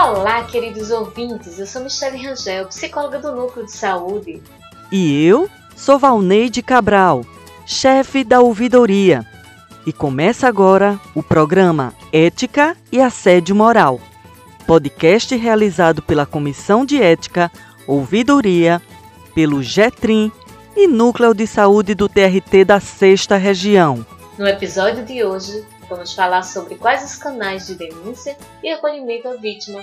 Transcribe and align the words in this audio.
Olá, 0.00 0.44
queridos 0.44 0.92
ouvintes. 0.92 1.58
Eu 1.58 1.66
sou 1.66 1.82
Michelle 1.82 2.24
Rangel, 2.24 2.66
psicóloga 2.66 3.18
do 3.18 3.34
Núcleo 3.34 3.66
de 3.66 3.72
Saúde. 3.72 4.40
E 4.92 5.26
eu 5.26 5.50
sou 5.74 5.98
Valneide 5.98 6.62
Cabral, 6.62 7.24
chefe 7.66 8.22
da 8.22 8.38
ouvidoria. 8.40 9.26
E 9.84 9.92
começa 9.92 10.46
agora 10.46 11.00
o 11.16 11.22
programa 11.22 11.92
Ética 12.12 12.76
e 12.92 13.00
Assédio 13.00 13.56
Moral, 13.56 14.00
podcast 14.68 15.34
realizado 15.34 16.00
pela 16.00 16.24
Comissão 16.24 16.84
de 16.84 17.02
Ética, 17.02 17.50
Ouvidoria, 17.84 18.80
pelo 19.34 19.64
GETRIM 19.64 20.30
e 20.76 20.86
Núcleo 20.86 21.34
de 21.34 21.44
Saúde 21.44 21.96
do 21.96 22.08
TRT 22.08 22.64
da 22.64 22.78
Sexta 22.78 23.36
Região. 23.36 24.06
No 24.38 24.46
episódio 24.46 25.04
de 25.04 25.24
hoje, 25.24 25.66
vamos 25.88 26.14
falar 26.14 26.44
sobre 26.44 26.76
quais 26.76 27.04
os 27.04 27.16
canais 27.16 27.66
de 27.66 27.74
denúncia 27.74 28.36
e 28.62 28.68
acolhimento 28.68 29.26
à 29.26 29.34
vítima. 29.34 29.80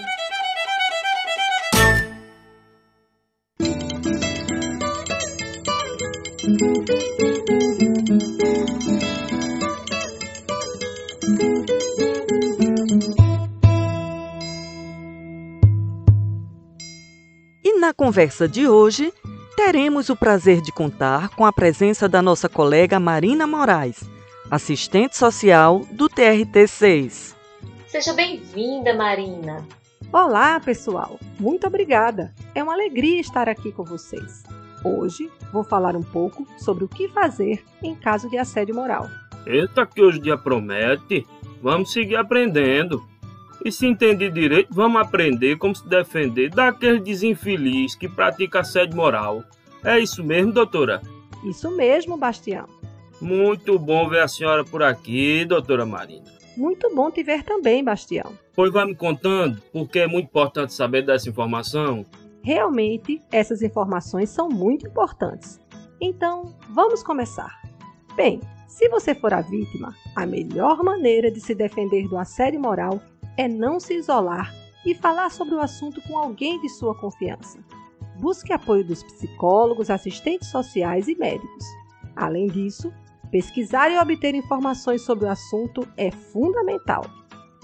E 17.61 17.77
na 17.77 17.93
conversa 17.93 18.47
de 18.47 18.69
hoje, 18.69 19.11
teremos 19.57 20.07
o 20.07 20.15
prazer 20.15 20.61
de 20.61 20.71
contar 20.71 21.27
com 21.35 21.45
a 21.45 21.51
presença 21.51 22.07
da 22.07 22.21
nossa 22.21 22.47
colega 22.47 23.01
Marina 23.01 23.45
Moraes, 23.45 24.14
assistente 24.49 25.17
social 25.17 25.85
do 25.91 26.09
TRT6. 26.09 27.35
Seja 27.87 28.13
bem-vinda, 28.13 28.93
Marina. 28.93 29.65
Olá, 30.11 30.59
pessoal. 30.59 31.19
Muito 31.39 31.65
obrigada. 31.65 32.33
É 32.53 32.63
uma 32.63 32.73
alegria 32.73 33.19
estar 33.19 33.49
aqui 33.49 33.71
com 33.71 33.83
vocês. 33.83 34.43
Hoje 34.83 35.31
vou 35.51 35.63
falar 35.63 35.95
um 35.95 36.03
pouco 36.03 36.47
sobre 36.57 36.83
o 36.83 36.87
que 36.87 37.07
fazer 37.07 37.63
em 37.81 37.95
caso 37.95 38.29
de 38.29 38.37
assédio 38.37 38.75
moral. 38.75 39.09
Eita, 39.45 39.85
que 39.85 40.01
hoje 40.01 40.19
o 40.19 40.21
dia 40.21 40.37
promete. 40.37 41.25
Vamos 41.61 41.91
seguir 41.91 42.15
aprendendo. 42.15 43.03
E 43.63 43.71
se 43.71 43.87
entender 43.87 44.31
direito, 44.31 44.69
vamos 44.71 45.01
aprender 45.01 45.57
como 45.57 45.75
se 45.75 45.87
defender 45.87 46.51
daquele 46.51 46.99
desinfeliz 46.99 47.95
que 47.95 48.07
pratica 48.07 48.59
assédio 48.59 48.95
moral. 48.95 49.43
É 49.83 49.99
isso 49.99 50.23
mesmo, 50.23 50.51
doutora? 50.51 51.01
Isso 51.43 51.71
mesmo, 51.71 52.15
Bastião. 52.17 52.67
Muito 53.25 53.79
bom 53.79 54.07
ver 54.07 54.19
a 54.19 54.27
senhora 54.27 54.63
por 54.63 54.83
aqui, 54.83 55.43
doutora 55.45 55.83
Marina. 55.83 56.31
Muito 56.55 56.93
bom 56.93 57.09
te 57.09 57.23
ver 57.23 57.41
também, 57.41 57.83
Bastião. 57.83 58.37
Pois 58.53 58.71
vai 58.71 58.85
me 58.85 58.93
contando, 58.93 59.59
porque 59.73 59.97
é 59.97 60.07
muito 60.07 60.27
importante 60.27 60.71
saber 60.75 61.03
dessa 61.03 61.27
informação. 61.27 62.05
Realmente, 62.43 63.19
essas 63.31 63.63
informações 63.63 64.29
são 64.29 64.47
muito 64.47 64.87
importantes. 64.87 65.59
Então, 65.99 66.55
vamos 66.69 67.01
começar. 67.01 67.59
Bem, 68.15 68.39
se 68.67 68.87
você 68.89 69.15
for 69.15 69.33
a 69.33 69.41
vítima, 69.41 69.95
a 70.15 70.23
melhor 70.27 70.83
maneira 70.83 71.31
de 71.31 71.41
se 71.41 71.55
defender 71.55 72.07
do 72.07 72.19
assédio 72.19 72.59
moral 72.59 73.01
é 73.35 73.47
não 73.47 73.79
se 73.79 73.95
isolar 73.95 74.53
e 74.85 74.93
falar 74.93 75.31
sobre 75.31 75.55
o 75.55 75.59
assunto 75.59 75.99
com 76.03 76.15
alguém 76.15 76.61
de 76.61 76.69
sua 76.69 76.93
confiança. 76.93 77.57
Busque 78.19 78.53
apoio 78.53 78.85
dos 78.85 79.01
psicólogos, 79.01 79.89
assistentes 79.89 80.49
sociais 80.49 81.07
e 81.07 81.15
médicos. 81.15 81.65
Além 82.15 82.45
disso, 82.45 82.93
pesquisar 83.25 83.89
e 83.89 83.97
obter 83.97 84.35
informações 84.35 85.01
sobre 85.01 85.25
o 85.25 85.29
assunto 85.29 85.87
é 85.97 86.11
fundamental. 86.11 87.05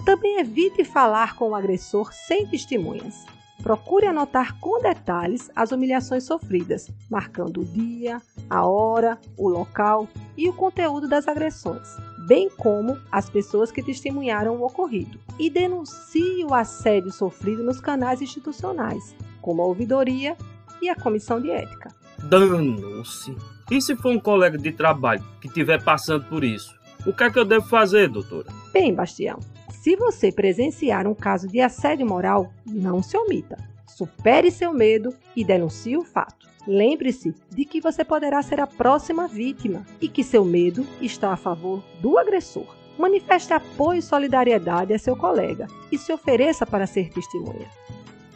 Também 0.04 0.38
evite 0.38 0.84
falar 0.84 1.36
com 1.36 1.50
o 1.50 1.54
agressor 1.54 2.12
sem 2.12 2.46
testemunhas. 2.46 3.24
Procure 3.62 4.06
anotar 4.06 4.58
com 4.58 4.80
detalhes 4.80 5.48
as 5.54 5.70
humilhações 5.70 6.24
sofridas, 6.24 6.90
marcando 7.08 7.60
o 7.60 7.64
dia, 7.64 8.20
a 8.50 8.66
hora, 8.66 9.16
o 9.36 9.48
local 9.48 10.08
e 10.36 10.48
o 10.48 10.52
conteúdo 10.52 11.08
das 11.08 11.28
agressões, 11.28 11.88
bem 12.26 12.50
como 12.50 12.98
as 13.12 13.30
pessoas 13.30 13.70
que 13.70 13.80
testemunharam 13.80 14.56
o 14.56 14.66
ocorrido. 14.66 15.20
E 15.38 15.48
denuncie 15.48 16.44
o 16.44 16.52
assédio 16.52 17.12
sofrido 17.12 17.62
nos 17.62 17.80
canais 17.80 18.20
institucionais, 18.20 19.14
como 19.40 19.62
a 19.62 19.66
ouvidoria 19.66 20.36
e 20.80 20.88
a 20.88 20.96
comissão 20.96 21.40
de 21.40 21.50
ética. 21.50 22.01
Danou-se. 22.24 23.34
E 23.70 23.80
se 23.80 23.96
for 23.96 24.12
um 24.12 24.20
colega 24.20 24.58
de 24.58 24.72
trabalho 24.72 25.24
que 25.40 25.48
estiver 25.48 25.82
passando 25.82 26.24
por 26.26 26.44
isso? 26.44 26.78
O 27.06 27.12
que 27.12 27.24
é 27.24 27.30
que 27.30 27.38
eu 27.38 27.44
devo 27.44 27.66
fazer, 27.66 28.08
doutora? 28.08 28.46
Bem, 28.72 28.94
Bastião, 28.94 29.40
se 29.70 29.96
você 29.96 30.30
presenciar 30.30 31.06
um 31.06 31.14
caso 31.14 31.48
de 31.48 31.60
assédio 31.60 32.06
moral, 32.06 32.52
não 32.64 33.02
se 33.02 33.16
omita. 33.16 33.56
Supere 33.86 34.50
seu 34.50 34.72
medo 34.72 35.12
e 35.34 35.44
denuncie 35.44 35.96
o 35.96 36.04
fato. 36.04 36.46
Lembre-se 36.66 37.34
de 37.50 37.64
que 37.64 37.80
você 37.80 38.04
poderá 38.04 38.40
ser 38.42 38.60
a 38.60 38.66
próxima 38.66 39.26
vítima 39.26 39.84
e 40.00 40.08
que 40.08 40.22
seu 40.22 40.44
medo 40.44 40.86
está 41.00 41.32
a 41.32 41.36
favor 41.36 41.82
do 42.00 42.16
agressor. 42.16 42.76
Manifeste 42.96 43.52
apoio 43.52 43.98
e 43.98 44.02
solidariedade 44.02 44.94
a 44.94 44.98
seu 44.98 45.16
colega 45.16 45.66
e 45.90 45.98
se 45.98 46.12
ofereça 46.12 46.64
para 46.64 46.86
ser 46.86 47.10
testemunha. 47.10 47.68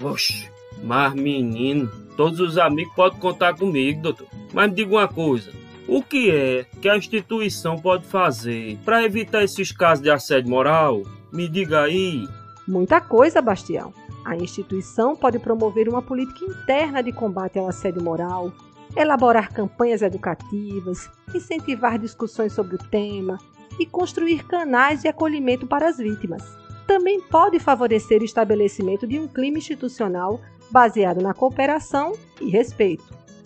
Oxe, 0.03 0.51
mas 0.83 1.15
menino, 1.15 1.91
todos 2.17 2.41
os 2.41 2.59
amigos 2.59 2.95
podem 2.95 3.19
contar 3.19 3.55
comigo, 3.57 4.03
doutor. 4.03 4.27
Mas 4.53 4.71
me 4.71 4.77
diga 4.77 4.93
uma 4.93 5.09
coisa: 5.09 5.51
o 5.89 6.03
que 6.03 6.31
é 6.31 6.67
que 6.81 6.89
a 6.89 6.97
instituição 6.97 7.79
pode 7.79 8.05
fazer 8.07 8.79
para 8.85 9.05
evitar 9.05 9.45
esses 9.45 9.71
casos 9.71 10.03
de 10.03 10.11
assédio 10.11 10.51
moral? 10.51 11.03
Me 11.33 11.49
diga 11.49 11.83
aí. 11.83 12.27
Muita 12.67 13.01
coisa, 13.01 13.41
Bastião. 13.41 13.93
A 14.25 14.35
instituição 14.35 15.15
pode 15.15 15.39
promover 15.39 15.89
uma 15.89 16.03
política 16.03 16.45
interna 16.45 17.01
de 17.01 17.13
combate 17.13 17.59
ao 17.59 17.69
assédio 17.69 18.03
moral, 18.03 18.51
elaborar 18.97 19.53
campanhas 19.53 20.03
educativas, 20.03 21.09
incentivar 21.33 21.97
discussões 21.99 22.53
sobre 22.53 22.75
o 22.75 22.79
tema 22.79 23.39
e 23.79 23.87
construir 23.87 24.45
canais 24.45 25.03
de 25.03 25.09
acolhimento 25.09 25.67
para 25.67 25.89
as 25.89 25.99
vítimas. 25.99 26.43
Também 26.89 27.21
pode 27.21 27.61
favorecer 27.61 28.21
o 28.21 28.25
estabelecimento 28.25 29.07
de 29.07 29.19
um 29.19 29.29
clima 29.29 29.59
institucional 29.59 30.41
baseado 30.71 31.23
na 31.23 31.35
cooperação 31.35 32.13
e 32.41 32.51
respeito. 32.51 33.05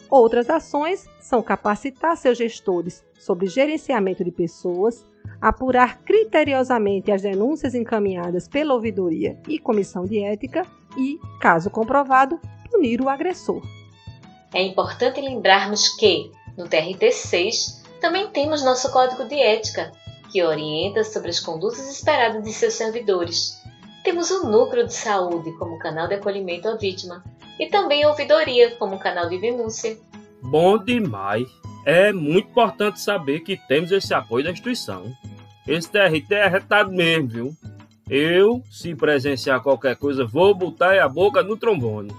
Outras 0.08 0.50
ações 0.50 1.06
são 1.20 1.42
capacitar 1.42 2.16
seus 2.16 2.36
gestores 2.36 3.04
sobre 3.18 3.46
gerenciamento 3.46 4.24
de 4.24 4.32
pessoas, 4.32 5.04
apurar 5.40 5.98
criteriosamente 6.02 7.12
as 7.12 7.22
denúncias 7.22 7.74
encaminhadas 7.74 8.48
pela 8.48 8.74
ouvidoria 8.74 9.38
e 9.46 9.58
comissão 9.58 10.04
de 10.04 10.22
ética 10.22 10.66
e, 10.96 11.18
caso 11.40 11.70
comprovado, 11.70 12.40
punir 12.70 13.00
o 13.00 13.08
agressor. 13.08 13.62
É 14.52 14.62
importante 14.62 15.20
lembrarmos 15.20 15.88
que, 15.90 16.32
no 16.56 16.64
TRT6, 16.64 17.80
também 18.00 18.28
temos 18.30 18.64
nosso 18.64 18.90
código 18.90 19.24
de 19.24 19.40
ética, 19.40 19.92
que 20.32 20.42
orienta 20.42 21.04
sobre 21.04 21.30
as 21.30 21.38
condutas 21.38 21.88
esperadas 21.88 22.42
de 22.42 22.52
seus 22.52 22.74
servidores. 22.74 23.60
Temos 24.02 24.30
o 24.30 24.48
Núcleo 24.48 24.86
de 24.86 24.94
Saúde 24.94 25.52
como 25.52 25.78
canal 25.78 26.08
de 26.08 26.14
acolhimento 26.14 26.68
à 26.68 26.76
vítima 26.76 27.22
e 27.58 27.66
também 27.68 28.02
a 28.02 28.08
Ouvidoria 28.08 28.74
como 28.76 28.98
canal 28.98 29.28
de 29.28 29.38
denúncia. 29.38 29.98
Bom 30.42 30.78
demais! 30.78 31.46
É 31.84 32.12
muito 32.12 32.48
importante 32.48 33.00
saber 33.00 33.40
que 33.40 33.56
temos 33.68 33.92
esse 33.92 34.14
apoio 34.14 34.44
da 34.44 34.50
instituição. 34.50 35.04
Esse 35.66 35.90
TRT 35.90 36.32
é 36.34 36.48
retado 36.48 36.90
mesmo, 36.90 37.28
viu? 37.28 37.56
Eu, 38.08 38.62
se 38.70 38.94
presenciar 38.94 39.62
qualquer 39.62 39.96
coisa, 39.96 40.24
vou 40.24 40.54
botar 40.54 40.98
a 40.98 41.08
boca 41.08 41.42
no 41.42 41.56
trombone. 41.56 42.12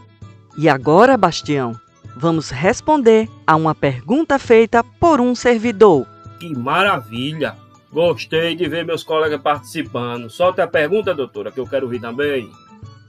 E 0.57 0.69
agora, 0.69 1.17
Bastião, 1.17 1.73
vamos 2.15 2.49
responder 2.49 3.27
a 3.45 3.55
uma 3.55 3.73
pergunta 3.73 4.37
feita 4.39 4.83
por 4.83 5.19
um 5.19 5.33
servidor. 5.35 6.07
Que 6.39 6.55
maravilha! 6.55 7.55
Gostei 7.91 8.55
de 8.55 8.67
ver 8.69 8.85
meus 8.85 9.03
colegas 9.03 9.41
participando. 9.41 10.29
Solta 10.29 10.63
a 10.63 10.67
pergunta, 10.67 11.13
doutora, 11.13 11.51
que 11.51 11.59
eu 11.59 11.67
quero 11.67 11.85
ouvir 11.85 11.99
também. 11.99 12.49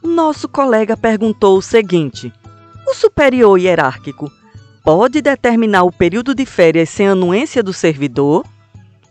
Nosso 0.03 0.49
colega 0.49 0.97
perguntou 0.97 1.57
o 1.57 1.63
seguinte: 1.63 2.33
O 2.87 2.93
superior 2.93 3.59
hierárquico 3.59 4.31
pode 4.83 5.23
determinar 5.23 5.85
o 5.85 5.93
período 5.93 6.35
de 6.35 6.45
férias 6.45 6.91
sem 6.91 7.07
anuência 7.07 7.63
do 7.63 7.73
servidor? 7.73 8.45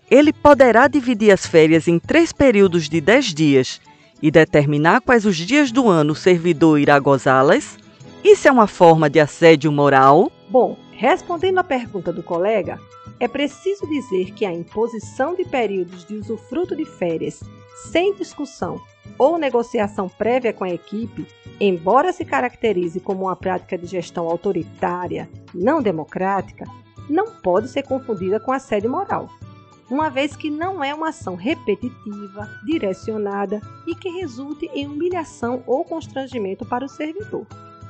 Ele 0.09 0.33
poderá 0.33 0.89
dividir 0.89 1.31
as 1.31 1.45
férias 1.45 1.87
em 1.87 1.97
três 1.97 2.33
períodos 2.33 2.89
de 2.89 2.99
dez 2.99 3.33
dias 3.33 3.79
e 4.21 4.29
determinar 4.29 4.99
quais 4.99 5.25
os 5.25 5.37
dias 5.37 5.71
do 5.71 5.87
ano 5.87 6.11
o 6.11 6.15
servidor 6.15 6.77
irá 6.77 6.99
gozá-las? 6.99 7.77
Isso 8.21 8.45
é 8.45 8.51
uma 8.51 8.67
forma 8.67 9.09
de 9.09 9.21
assédio 9.21 9.71
moral? 9.71 10.29
Bom, 10.49 10.77
respondendo 10.91 11.59
à 11.59 11.63
pergunta 11.63 12.11
do 12.11 12.21
colega, 12.21 12.77
é 13.21 13.27
preciso 13.27 13.87
dizer 13.87 14.33
que 14.33 14.43
a 14.47 14.51
imposição 14.51 15.35
de 15.35 15.45
períodos 15.45 16.03
de 16.03 16.15
usufruto 16.15 16.75
de 16.75 16.85
férias 16.85 17.39
sem 17.75 18.15
discussão 18.15 18.81
ou 19.15 19.37
negociação 19.37 20.09
prévia 20.09 20.51
com 20.51 20.63
a 20.63 20.71
equipe, 20.71 21.27
embora 21.59 22.11
se 22.11 22.25
caracterize 22.25 22.99
como 22.99 23.25
uma 23.25 23.35
prática 23.35 23.77
de 23.77 23.85
gestão 23.85 24.27
autoritária, 24.27 25.29
não 25.53 25.83
democrática, 25.83 26.65
não 27.07 27.31
pode 27.31 27.67
ser 27.69 27.83
confundida 27.83 28.39
com 28.39 28.51
assédio 28.51 28.89
moral. 28.89 29.29
uma 29.87 30.09
vez 30.09 30.35
que 30.35 30.49
não 30.49 30.83
é 30.83 30.95
uma 30.95 31.09
ação 31.09 31.35
repetitiva, 31.35 32.49
direcionada 32.65 33.61
e 33.85 33.93
que 33.93 34.09
resulte 34.09 34.65
em 34.73 34.87
humilhação 34.87 35.61
ou 35.67 35.83
constrangimento 35.83 36.65
para 36.65 36.85
o 36.85 36.89
servidor. 36.89 37.45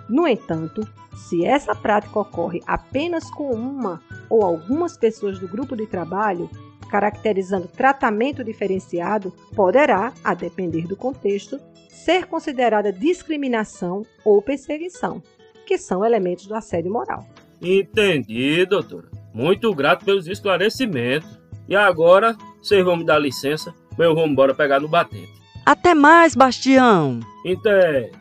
No 0.10 0.28
entanto, 0.28 0.86
se 1.16 1.46
essa 1.46 1.74
prática 1.74 2.20
ocorre 2.20 2.62
apenas 2.66 3.30
com 3.30 3.54
uma 3.54 4.02
ou 4.32 4.44
algumas 4.44 4.98
pessoas 4.98 5.38
do 5.38 5.48
grupo 5.48 5.76
de 5.76 5.86
trabalho, 5.86 6.50
caracterizando 6.90 7.68
tratamento 7.68 8.44
diferenciado, 8.44 9.34
poderá, 9.54 10.14
a 10.24 10.34
depender 10.34 10.88
do 10.88 10.96
contexto, 10.96 11.60
ser 11.90 12.26
considerada 12.26 12.94
discriminação 12.94 14.04
ou 14.24 14.42
perseguição, 14.42 15.22
que 15.66 15.78
são 15.78 16.06
elementos 16.06 16.48
do 16.48 16.56
assédio 16.56 16.92
moral. 16.92 17.26
Entendi, 17.62 18.66
doutora. 18.66 19.10
Muito 19.34 19.74
grato 19.76 20.06
pelos 20.06 20.28
esclarecimentos. 20.28 21.40
E 21.68 21.76
agora, 21.76 22.36
vocês 22.62 22.84
vão 22.84 22.96
me 22.96 23.06
dar 23.06 23.20
licença, 23.20 23.74
eu 23.98 24.16
vou 24.16 24.26
embora 24.26 24.56
pegar 24.56 24.80
no 24.80 24.88
batente. 24.88 25.32
Até 25.66 25.94
mais, 25.94 26.36
Bastião! 26.36 27.20
Até! 27.46 28.21